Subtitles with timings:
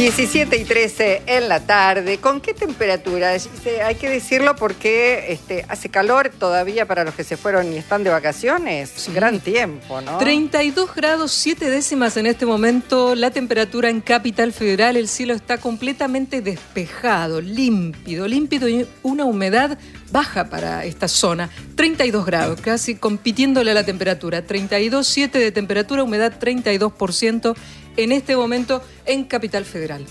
[0.00, 2.16] 17 y 13 en la tarde.
[2.16, 3.36] ¿Con qué temperatura?
[3.84, 8.02] Hay que decirlo porque este, hace calor todavía para los que se fueron y están
[8.02, 9.10] de vacaciones.
[9.12, 10.16] Gran tiempo, ¿no?
[10.16, 13.14] 32 grados 7 décimas en este momento.
[13.14, 14.96] La temperatura en Capital Federal.
[14.96, 19.76] El cielo está completamente despejado, límpido, límpido y una humedad
[20.10, 21.50] baja para esta zona.
[21.74, 24.46] 32 grados, casi compitiéndole a la temperatura.
[24.46, 27.54] 32,7 de temperatura, humedad 32%
[27.96, 30.04] en este momento en Capital Federal.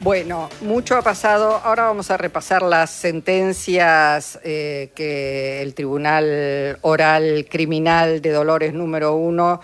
[0.00, 1.60] Bueno, mucho ha pasado.
[1.64, 9.14] Ahora vamos a repasar las sentencias eh, que el Tribunal Oral Criminal de Dolores número
[9.14, 9.60] uno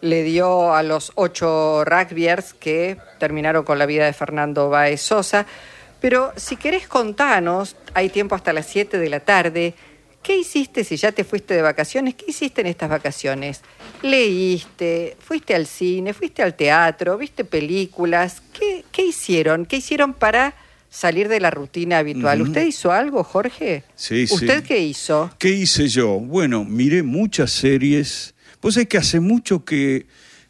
[0.00, 5.46] le dio a los ocho rugbyers que terminaron con la vida de Fernando Baez Sosa.
[6.00, 9.74] Pero si querés contanos, hay tiempo hasta las 7 de la tarde,
[10.24, 12.14] ¿Qué hiciste si ya te fuiste de vacaciones?
[12.14, 13.60] ¿Qué hiciste en estas vacaciones?
[14.02, 15.18] ¿Leíste?
[15.20, 16.14] ¿Fuiste al cine?
[16.14, 17.18] ¿Fuiste al teatro?
[17.18, 18.42] ¿Viste películas?
[18.58, 19.66] ¿Qué, qué hicieron?
[19.66, 20.54] ¿Qué hicieron para
[20.88, 22.40] salir de la rutina habitual?
[22.40, 23.84] ¿Usted hizo algo, Jorge?
[23.96, 24.34] Sí, sí.
[24.34, 25.30] ¿Usted qué hizo?
[25.38, 26.18] ¿Qué hice yo?
[26.18, 28.34] Bueno, miré muchas series.
[28.60, 30.06] Pues es que hace mucho que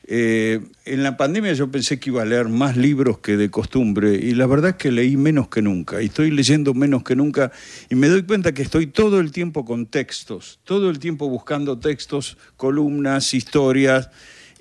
[0.06, 4.14] eh, en la pandemia yo pensé que iba a leer más libros que de costumbre
[4.14, 6.02] y la verdad es que leí menos que nunca.
[6.02, 7.52] Y estoy leyendo menos que nunca
[7.88, 11.78] y me doy cuenta que estoy todo el tiempo con textos, todo el tiempo buscando
[11.78, 14.10] textos, columnas, historias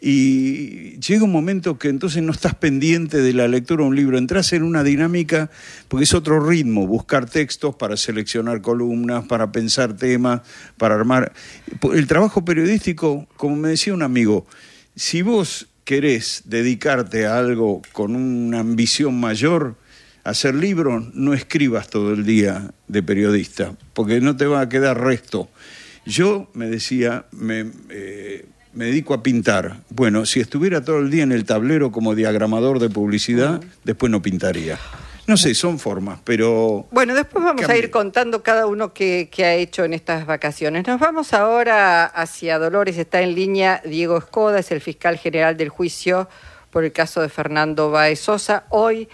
[0.06, 4.18] y llega un momento que entonces no estás pendiente de la lectura de un libro,
[4.18, 5.50] entras en una dinámica
[5.88, 10.42] porque es otro ritmo, buscar textos para seleccionar columnas, para pensar temas,
[10.78, 11.32] para armar...
[11.94, 14.46] El trabajo periodístico, como me decía un amigo,
[14.96, 19.76] si vos querés dedicarte a algo con una ambición mayor,
[20.24, 25.02] hacer libros, no escribas todo el día de periodista, porque no te va a quedar
[25.02, 25.50] resto.
[26.06, 29.82] Yo me decía, me, eh, me dedico a pintar.
[29.90, 34.22] Bueno, si estuviera todo el día en el tablero como diagramador de publicidad, después no
[34.22, 34.80] pintaría.
[35.26, 36.86] No sé, son formas, pero...
[36.92, 40.86] Bueno, después vamos a ir contando cada uno qué, ha hecho en estas vacaciones.
[40.86, 42.98] Nos vamos ahora hacia Dolores.
[42.98, 46.28] Está en línea Diego Escoda, es el fiscal general del juicio
[46.72, 48.66] por el caso de Fernando Baez Sosa.
[48.70, 49.08] Hoy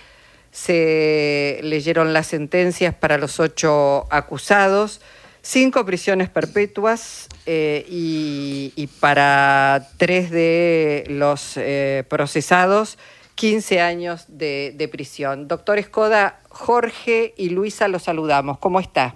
[0.52, 5.02] se leyeron las sentencias para los ocho acusados,
[5.44, 12.98] cinco prisiones perpetuas eh, y, para tres de los eh, procesados
[13.40, 15.48] 15 años de, prisión.
[15.48, 18.58] Doctor Escoda, Jorge y Luisa los saludamos.
[18.58, 19.16] ¿Cómo está?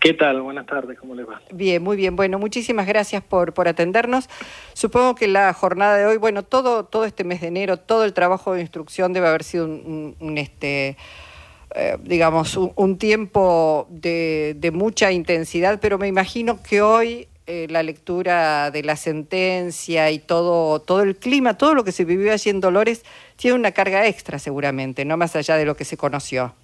[0.00, 0.42] ¿Qué tal?
[0.42, 1.40] Buenas tardes, ¿cómo le va?
[1.52, 2.16] Bien, muy bien.
[2.16, 4.28] Bueno, muchísimas gracias por, por atendernos.
[4.72, 8.12] Supongo que la jornada de hoy, bueno, todo, todo este mes de enero, todo el
[8.14, 10.96] trabajo de instrucción debe haber sido un, este,
[11.76, 17.82] eh, digamos, un, tiempo de, de, mucha intensidad, pero me imagino que hoy eh, la
[17.82, 22.50] lectura de la sentencia y todo, todo el clima, todo lo que se vivió allí
[22.50, 23.04] en Dolores,
[23.36, 26.54] tiene una carga extra seguramente, no más allá de lo que se conoció.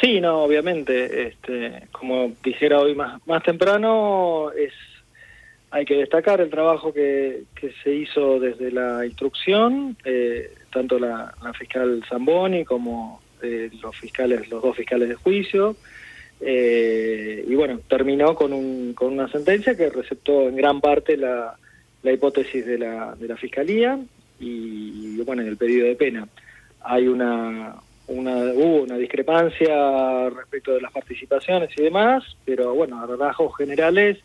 [0.00, 1.28] Sí, no, obviamente.
[1.28, 4.72] Este, como dijera hoy más, más temprano, es
[5.72, 11.34] hay que destacar el trabajo que, que se hizo desde la instrucción, eh, tanto la,
[11.58, 15.74] fiscal Zamboni como eh, los fiscales, los dos fiscales de juicio,
[16.44, 21.56] eh, y bueno, terminó con, un, con una sentencia que receptó en gran parte la,
[22.02, 23.98] la hipótesis de la, de la Fiscalía
[24.40, 26.26] y, bueno, en el pedido de pena.
[26.80, 27.76] Hay una,
[28.08, 34.18] una, hubo una discrepancia respecto de las participaciones y demás, pero bueno, a rasgos generales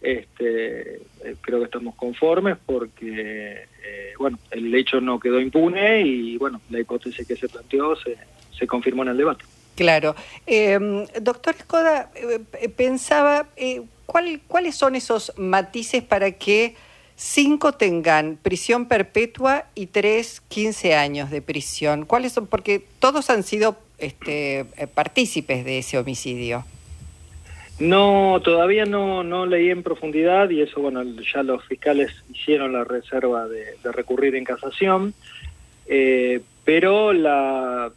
[0.00, 6.36] este, eh, creo que estamos conformes porque eh, bueno, el hecho no quedó impune y
[6.38, 8.16] bueno, la hipótesis que se planteó se,
[8.58, 9.44] se confirmó en el debate.
[9.76, 10.16] Claro.
[10.46, 16.74] Em, doctor Escoda, eh, pensaba, eh, ¿cuál, ¿cuáles son esos matices para que
[17.14, 22.06] cinco tengan prisión perpetua y tres 15 años de prisión?
[22.06, 22.46] ¿Cuáles son?
[22.46, 26.64] Porque todos han sido este, eh, partícipes de ese homicidio.
[27.78, 31.02] No, todavía no, no leí en profundidad y eso, bueno,
[31.34, 35.12] ya los fiscales hicieron la reserva de, recurrir en casación,
[36.64, 37.92] pero la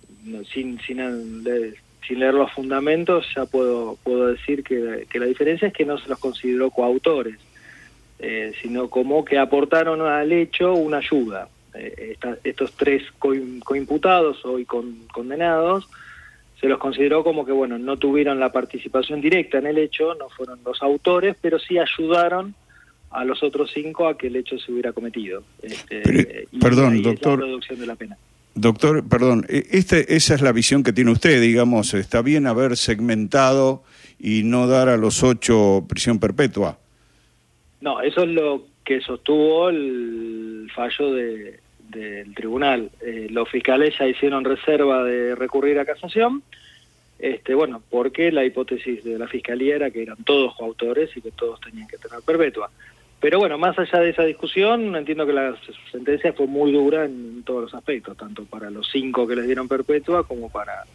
[0.52, 0.98] sin, sin,
[2.08, 6.10] sin leer los fundamentos ya puedo, puedo decir que, la diferencia es que no se
[6.10, 7.38] los consideró coautores,
[8.20, 11.50] eh, sino como que aportaron al hecho una ayuda.
[11.76, 15.88] Eh, estos tres coimputados o con, condenados
[16.60, 20.30] se los consideró como que bueno no tuvieron la participación directa en el hecho, no
[20.30, 22.56] fueron los autores, pero sí ayudaron
[23.12, 25.44] a los otros cinco a que el hecho se hubiera cometido.
[25.62, 27.60] Este, perdón, doctor.
[27.68, 28.18] de la pena.
[28.56, 32.78] Doctor, perdón, e, este, esa es la visión que tiene usted, digamos, está bien haber
[32.78, 33.84] segmentado
[34.20, 36.78] y no dar a los ocho prisión perpetua.
[37.82, 41.60] No, eso es lo que sostuvo el fallo de,
[41.90, 42.92] del tribunal.
[43.02, 46.44] Eh, los fiscales ya hicieron reserva de recurrir a casación,
[47.20, 51.32] este, bueno, porque la hipótesis de la fiscalía era que eran todos coautores y que
[51.32, 52.72] todos tenían que tener perpetua.
[53.20, 55.56] Pero bueno, más allá de esa discusión, entiendo que la
[55.92, 59.68] sentencia fue muy dura en todos los aspectos, tanto para los cinco que les dieron
[59.68, 60.86] perpetua como para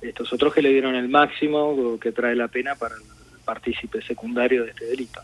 [0.00, 3.02] estos otros que le dieron el máximo que trae la pena para el
[3.44, 5.20] partícipe secundario de este delito.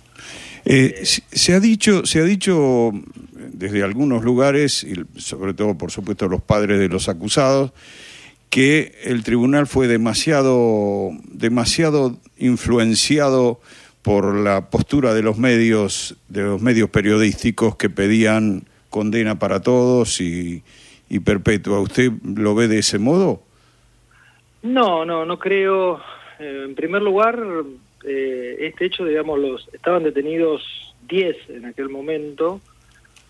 [0.65, 2.91] Eh, se ha dicho, se ha dicho
[3.33, 7.73] desde algunos lugares, y sobre todo por supuesto los padres de los acusados,
[8.51, 13.61] que el tribunal fue demasiado, demasiado influenciado
[14.05, 20.21] por la postura de los medios, de los medios periodísticos que pedían condena para todos
[20.21, 20.63] y,
[21.25, 21.81] perpetua.
[21.81, 23.41] ¿Usted lo ve de ese modo?
[24.63, 26.01] No, no, no creo.
[26.41, 27.41] Eh, en primer lugar,
[28.05, 32.61] eh, este hecho, digamos, los estaban detenidos 10 en aquel momento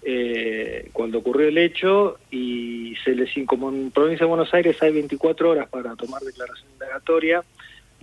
[0.02, 4.92] eh, cuando ocurrió el hecho y se les como en provincia de Buenos Aires hay
[4.92, 7.42] 24 horas para tomar declaración indagatoria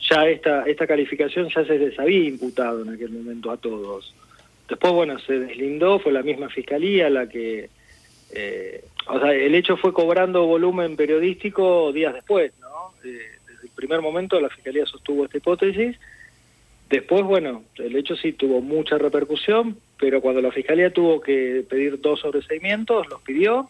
[0.09, 4.13] ya esta, esta calificación ya se les había imputado en aquel momento a todos.
[4.68, 7.69] Después, bueno, se deslindó, fue la misma fiscalía la que...
[8.33, 12.94] Eh, o sea, el hecho fue cobrando volumen periodístico días después, ¿no?
[13.03, 15.98] Eh, desde el primer momento la fiscalía sostuvo esta hipótesis.
[16.89, 22.00] Después, bueno, el hecho sí tuvo mucha repercusión, pero cuando la fiscalía tuvo que pedir
[22.00, 23.69] dos sobreseimientos, los pidió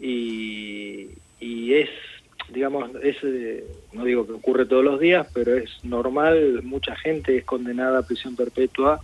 [0.00, 1.08] y,
[1.40, 1.90] y es
[2.52, 7.36] digamos, es, eh, no digo que ocurre todos los días, pero es normal, mucha gente
[7.36, 9.00] es condenada a prisión perpetua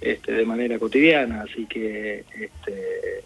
[0.00, 3.24] este, de manera cotidiana, así que, este,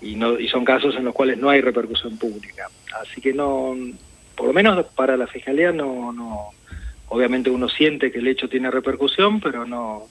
[0.00, 2.68] y, no, y son casos en los cuales no hay repercusión pública.
[3.00, 3.74] Así que no,
[4.36, 6.50] por lo menos para la Fiscalía no, no,
[7.08, 10.06] obviamente uno siente que el hecho tiene repercusión, pero no,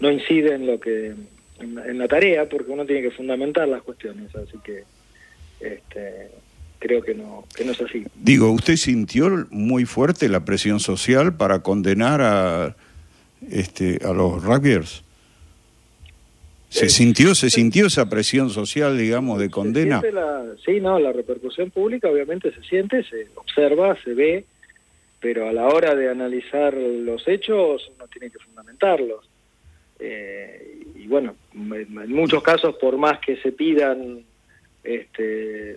[0.00, 1.14] no incide en lo que,
[1.58, 4.84] en, la tarea, porque uno tiene que fundamentar las cuestiones, así que,
[5.60, 6.30] este,
[6.78, 8.04] creo que no, que no es así.
[8.16, 12.76] Digo, ¿usted sintió muy fuerte la presión social para condenar a,
[13.50, 15.04] este, a los rugbyers?
[16.68, 20.02] ¿Se eh, sintió se sintió esa presión social, digamos, de condena?
[20.64, 24.44] sí, no, la repercusión pública obviamente se siente, se observa, se ve,
[25.18, 29.28] pero a la hora de analizar los hechos uno tiene que fundamentarlos.
[29.98, 34.24] Eh, y bueno, en muchos casos, por más que se pidan
[34.84, 35.76] este,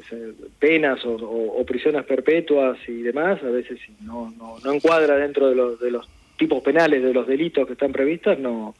[0.59, 5.79] penas o, prisiones perpetuas y demás, a veces no, no, no encuadra dentro de los,
[5.79, 6.07] de los
[6.37, 8.73] tipos penales de los delitos que están previstos, no,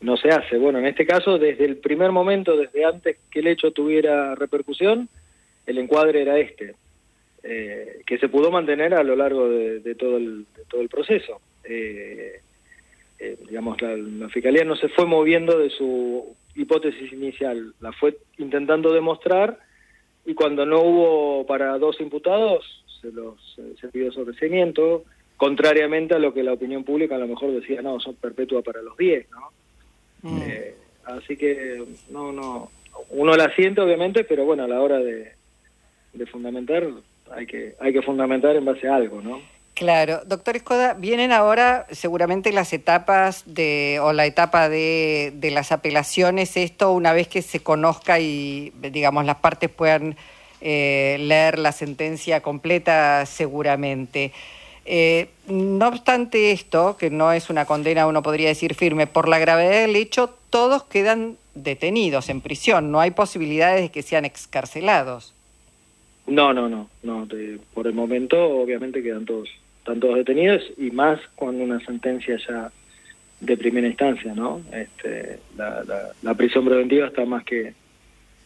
[0.00, 0.58] no se hace.
[0.58, 5.08] Bueno, en este caso, desde el primer momento, desde antes que el hecho tuviera repercusión,
[5.66, 6.74] el encuadre era este,
[7.42, 11.40] eh, que se pudo mantener a lo largo de, todo, el, todo el proceso.
[11.64, 12.40] Eh,
[13.18, 18.18] eh, digamos, la, la, Fiscalía no se fue moviendo de su hipótesis inicial, la fue
[18.38, 19.58] intentando demostrar
[20.24, 23.34] y cuando no hubo para dos imputados se los
[23.80, 25.04] se pidió sobreseimiento,
[25.36, 28.80] contrariamente a lo que la opinión pública a lo mejor decía, no, son perpetua para
[28.80, 29.50] los 10, ¿no?
[30.22, 30.42] Mm.
[30.42, 32.70] Eh, así que no, no,
[33.10, 35.32] uno la siente obviamente, pero bueno, a la hora de,
[36.12, 36.86] de fundamentar
[37.30, 39.40] hay que, hay que fundamentar en base a algo, ¿no?
[39.82, 45.72] Claro, doctor Escoda, vienen ahora seguramente las etapas de, o la etapa de, de, las
[45.72, 50.14] apelaciones, esto una vez que se conozca y, digamos, las partes puedan
[50.60, 54.30] eh, leer la sentencia completa seguramente.
[54.84, 59.40] Eh, no obstante esto, que no es una condena, uno podría decir firme, por la
[59.40, 65.34] gravedad del hecho, todos quedan detenidos en prisión, no hay posibilidades de que sean excarcelados.
[66.28, 67.28] No, no, no, no.
[67.74, 69.48] por el momento, obviamente quedan todos
[69.82, 72.70] están todos detenidos y más con una sentencia ya
[73.40, 74.62] de primera instancia, ¿no?
[74.72, 77.74] Este, la, prisión preventiva está más que,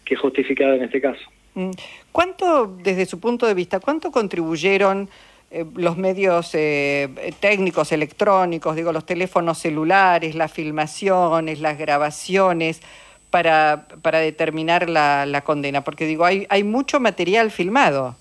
[0.03, 1.21] que justificada en este caso.
[1.55, 1.73] Mm.
[2.11, 5.11] ¿Cuánto, desde su punto de vista, cuánto contribuyeron
[5.51, 12.81] eh, los medios eh, técnicos, electrónicos, digo, los teléfonos celulares, las filmaciones, las grabaciones,
[13.29, 15.85] para, para determinar la, la condena?
[15.85, 18.17] Porque digo, hay, hay mucho material filmado.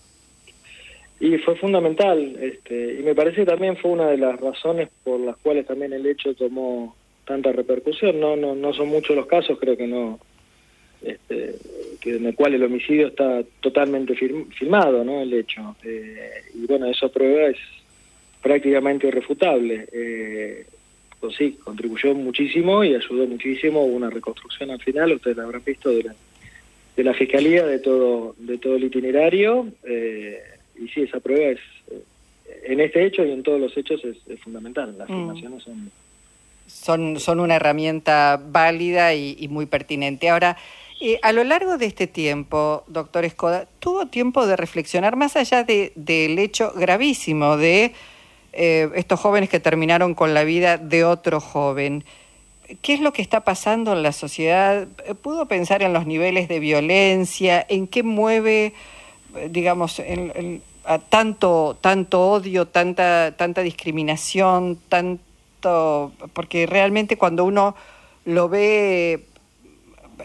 [1.19, 5.19] Y fue fundamental, este, y me parece que también fue una de las razones por
[5.19, 6.95] las cuales también el hecho tomó
[7.25, 8.19] tanta repercusión.
[8.19, 10.19] No, no, no son muchos los casos, creo que no,
[11.01, 11.55] este,
[12.01, 15.21] que en el cual el homicidio está totalmente filmado, ¿no?
[15.21, 15.75] El hecho.
[15.83, 17.57] Eh, y bueno, esa prueba es
[18.41, 19.87] prácticamente irrefutable.
[19.91, 20.65] Eh,
[21.19, 23.83] pues sí, contribuyó muchísimo y ayudó muchísimo.
[23.85, 26.15] Una reconstrucción al final, ustedes la habrán visto, de la,
[26.95, 29.67] de la fiscalía, de todo, de todo el itinerario.
[29.83, 30.39] Eh,
[30.77, 31.59] y sí, esa prueba es,
[31.91, 32.03] eh,
[32.65, 34.97] en este hecho y en todos los hechos es, fundamental.
[34.97, 35.91] Las afirmaciones son...
[36.67, 40.29] Son, son una herramienta válida y, muy pertinente.
[40.29, 40.57] Ahora,
[41.01, 45.63] Eh, a lo largo de este tiempo, doctor Escoda, ¿tuvo tiempo de reflexionar más allá
[45.65, 47.91] de, del hecho gravísimo de
[48.53, 52.05] eh, estos jóvenes que terminaron con la vida de otro joven?
[52.81, 54.87] ¿Qué es lo que está pasando en la sociedad?
[55.21, 57.63] ¿Pudo pensar en los niveles de violencia?
[57.67, 58.73] ¿En qué mueve,
[59.49, 60.01] digamos,
[60.85, 66.11] a tanto, tanto odio, tanta, tanta discriminación, tanto...
[66.33, 67.75] Porque realmente cuando uno
[68.25, 69.25] lo ve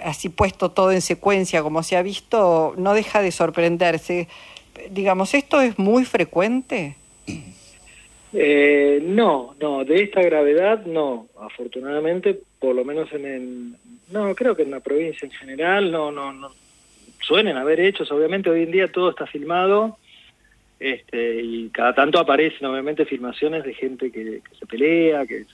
[0.04, 4.28] así puesto todo en secuencia como se ha visto, no deja de sorprenderse.
[4.90, 6.96] Digamos, ¿esto es muy frecuente?
[8.32, 13.76] Eh, no, no, de esta gravedad no, afortunadamente, por lo menos en el,
[14.12, 16.50] no, creo que en la provincia en general, no, no, no,
[17.30, 19.96] suelen haber hechos, obviamente hoy en día todo está filmado,
[20.80, 25.46] este, y cada tanto aparecen obviamente filmaciones de gente que, se pelea, que,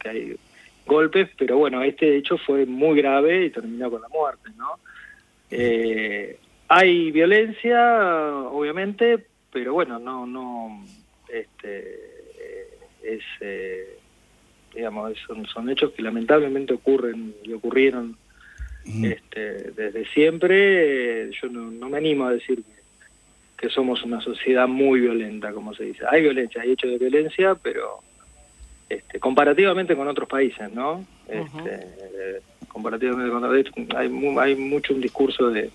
[0.00, 0.36] que hay
[0.84, 4.80] golpes, pero bueno, este hecho fue muy grave y terminó con la muerte, ¿no?
[5.52, 6.36] Eh,
[6.66, 10.84] hay violencia, obviamente, pero bueno, no, no,
[11.28, 12.00] este,
[13.04, 13.98] es, eh,
[14.74, 18.16] digamos, son, son hechos que lamentablemente ocurren y ocurrieron
[18.84, 21.30] este, desde siempre.
[21.40, 22.62] Yo no, me animo a decir
[23.56, 26.04] que somos una sociedad muy violenta, como se dice.
[26.10, 28.00] Hay violencia, hay hechos de violencia, pero
[28.88, 31.04] este, comparativamente con otros países, ¿no?
[31.28, 34.10] Este, comparativamente con otros hay,
[34.40, 35.70] hay mucho un discurso de,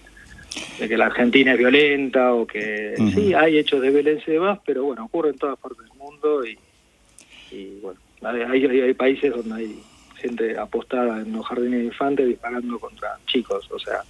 [0.78, 4.84] que la Argentina es violenta o que sí, hay hechos de violencia y demás, pero
[4.84, 9.80] bueno, ocurre en todas partes del mundo y, bueno, hay, hay, países donde hay
[10.17, 14.01] gente apostada en los jardines de infantes disparando contra chicos, o sea...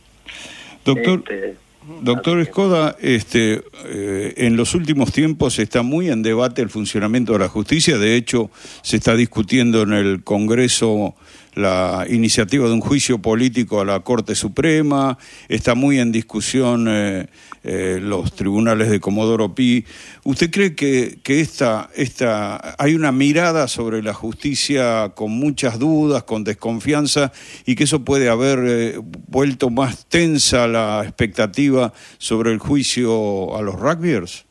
[0.86, 1.58] Doctor, este,
[2.02, 7.40] Doctor Escoda, este, eh, en los últimos tiempos está muy en debate el funcionamiento de
[7.40, 7.98] la justicia.
[7.98, 11.16] De hecho, se está discutiendo en el Congreso
[11.58, 15.18] la iniciativa de un juicio político a la Corte Suprema,
[15.50, 17.28] está muy en discusión eh,
[17.64, 19.84] eh, los tribunales de Comodoro Pi.
[20.24, 26.44] ¿Usted cree que, esta, esta, hay una mirada sobre la justicia con muchas dudas, con
[26.44, 27.32] desconfianza,
[27.66, 33.64] y que eso puede haber eh, vuelto más tensa la expectativa sobre el juicio a
[33.64, 34.46] los rugbyers?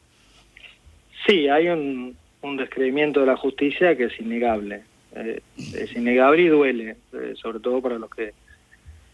[1.25, 4.82] Sí, hay un, un descreimiento de la justicia que es innegable
[5.16, 8.35] eh, es innegable y duele, eh, sobre todo para los que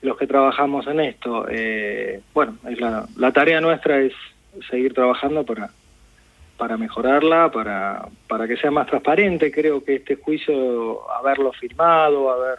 [0.03, 1.47] los que trabajamos en esto.
[1.49, 4.13] Eh, bueno, es la, tarea nuestra es
[4.69, 5.71] seguir trabajando para
[6.57, 9.51] para mejorarla, para, para que sea más transparente.
[9.51, 12.59] Creo que este juicio, haberlo firmado, haber,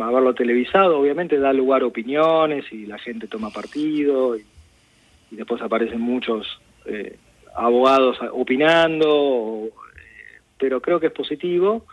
[0.00, 4.44] haberlo televisado, obviamente da lugar a opiniones y la gente toma partido y,
[5.30, 6.60] después aparecen muchos
[7.54, 9.68] abogados opinando,
[10.58, 11.84] pero creo que es positivo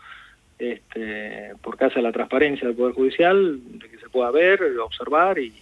[0.58, 5.38] este, por causa de la transparencia del Poder Judicial, de que se pueda ver, observar
[5.38, 5.52] y,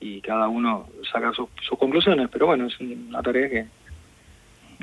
[0.00, 2.28] y, cada uno saca sus, conclusiones.
[2.30, 3.66] Pero bueno, es una tarea que,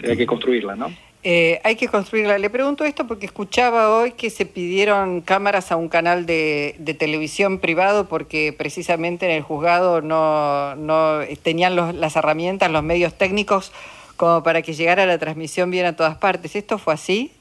[0.07, 0.91] hay que construirla, ¿no?
[1.23, 2.39] Eh, hay que construirla.
[2.39, 6.93] Le pregunto esto porque escuchaba hoy que se pidieron cámaras a un canal de, de
[6.95, 13.15] televisión privado porque precisamente en el juzgado no, no tenían los, las herramientas, los medios
[13.15, 13.71] técnicos
[14.17, 16.55] como para que llegara la transmisión bien a todas partes.
[16.55, 17.31] ¿Esto fue así?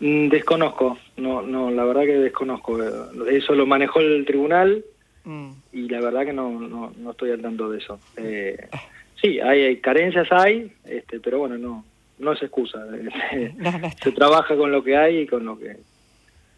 [0.00, 2.82] Mm, desconozco, no, no, la verdad que desconozco.
[3.28, 4.84] Eso lo manejó el tribunal
[5.24, 5.50] mm.
[5.72, 7.98] y la verdad que no, no, no estoy al tanto de eso.
[8.16, 8.68] Eh,
[9.20, 11.84] sí, hay, carencias, hay, este, pero bueno, no,
[12.18, 12.84] no es excusa.
[14.02, 15.76] Se trabaja con lo que hay y con lo que,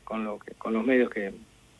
[0.04, 1.32] con lo que, con los medios que,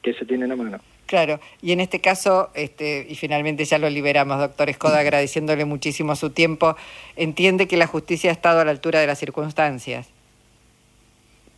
[0.03, 0.79] que se tienen a mano.
[1.07, 6.17] Claro, y en este caso, este, y finalmente ya lo liberamos, doctor Escoda, agradeciéndole muchísimo
[6.17, 6.77] su tiempo,
[7.15, 10.09] entiende que la justicia ha estado a la altura de las circunstancias.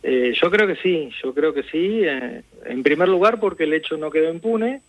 [0.01, 2.01] Eh, yo creo que sí, yo creo que sí.
[2.03, 4.81] Eh, en primer lugar porque el hecho no quedó impune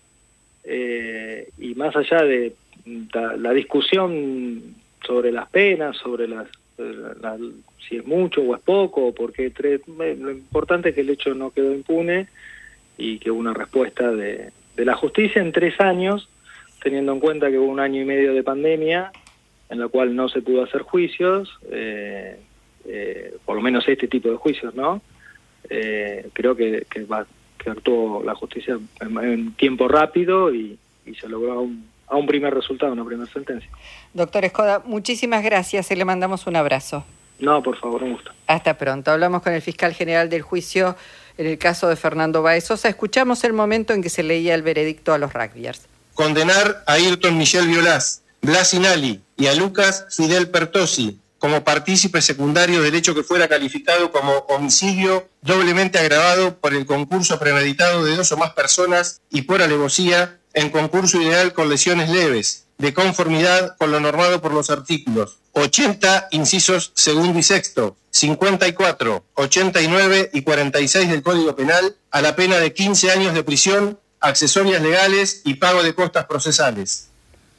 [0.64, 2.55] eh, y más allá de
[3.12, 4.75] la, discusión
[5.05, 6.47] sobre las penas, sobre las,
[7.88, 11.50] si es mucho o es poco, porque tres, lo importante es que el hecho no
[11.50, 12.29] quedó impune
[12.97, 16.29] y que hubo una respuesta de, de la justicia en tres años,
[16.83, 19.12] teniendo en cuenta que hubo un año y medio de pandemia
[19.71, 21.49] en la cual no se pudo hacer juicios.
[21.71, 22.38] Eh,
[22.85, 25.03] eh, por lo menos este tipo de juicios, ¿no?
[25.69, 27.27] Eh, creo que, que, va,
[27.59, 30.79] que actuó la justicia en, tiempo rápido y,
[31.21, 33.69] se logró a un, a un primer resultado, una primera sentencia.
[34.15, 37.05] Doctor Escoda, muchísimas gracias y le mandamos un abrazo.
[37.41, 38.31] No, por favor, un gusto.
[38.47, 39.11] Hasta pronto.
[39.11, 40.97] Hablamos con el fiscal general del juicio
[41.37, 42.89] en el caso de Fernando Baezosa.
[42.89, 45.89] Escuchamos el momento en que se leía el veredicto a los rugbyers.
[46.15, 52.83] Condenar a Ayrton Michel Violás, Blas Inali y a Lucas Fidel Pertosi como partícipe secundario
[52.83, 58.31] del hecho que fuera calificado como homicidio doblemente agravado por el concurso premeditado de dos
[58.31, 63.91] o más personas y por alevosía en concurso ideal con lesiones leves, de conformidad con
[63.91, 71.23] lo normado por los artículos 80, incisos segundo y sexto, 54, 89 y 46 del
[71.23, 75.95] Código Penal, a la pena de 15 años de prisión, accesorias legales y pago de
[75.95, 77.10] costas procesales.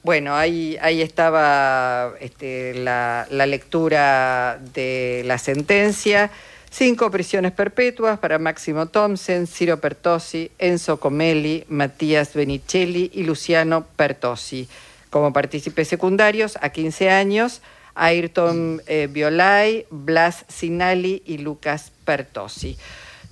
[0.03, 6.31] Bueno, ahí, estaba este, la, lectura de la sentencia.
[6.71, 14.67] Cinco prisiones perpetuas para Máximo Thompson, Ciro Pertosi, Enzo Comelli, Matías Benicelli y Luciano Pertosi.
[15.11, 17.61] Como partícipes secundarios, a 15 años,
[17.93, 22.75] Ayrton eh, Violay, Blas Sinali y Lucas Pertosi.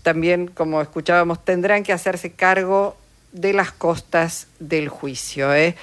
[0.04, 2.96] También, como escuchábamos, tendrán que hacerse cargo
[3.32, 5.54] de las costas del juicio.
[5.56, 5.76] ¿eh?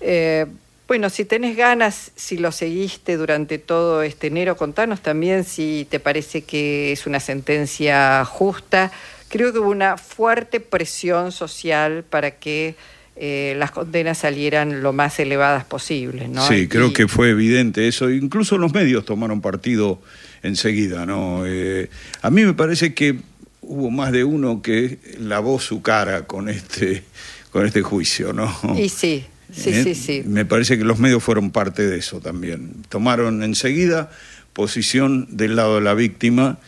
[0.00, 0.46] Eh,
[0.90, 6.00] bueno, si tenés ganas, si lo seguiste durante todo este enero, contanos también si te
[6.00, 8.90] parece que es una sentencia justa.
[9.28, 12.74] Creo que hubo una fuerte presión social para que
[13.14, 16.26] eh, las condenas salieran lo más elevadas posible.
[16.26, 16.44] ¿no?
[16.48, 18.10] Sí, creo que fue evidente eso.
[18.10, 20.00] Incluso los medios tomaron partido
[20.42, 21.06] enseguida.
[21.06, 21.44] ¿no?
[21.46, 21.88] Eh,
[22.22, 23.18] a mí me parece que
[23.60, 27.04] hubo más de uno que lavó su cara con este,
[27.52, 28.32] con este juicio.
[28.32, 28.52] ¿no?
[28.76, 29.84] Y sí, Sí, ¿Eh?
[29.84, 30.22] sí, sí.
[30.26, 32.72] Me parece que los medios fueron parte de eso también.
[32.88, 34.10] Tomaron enseguida
[34.52, 36.58] posición del lado de la víctima.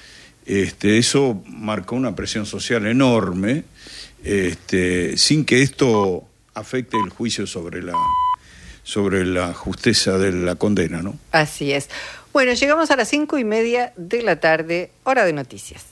[0.47, 3.65] Este, eso marcó una presión social enorme,
[4.25, 7.95] este, sin que esto afecte el juicio sobre la,
[8.83, 11.17] sobre la justeza de la condena, ¿no?
[11.31, 11.89] Así es.
[12.33, 15.92] Bueno, llegamos a las cinco y media de la tarde, hora de noticias.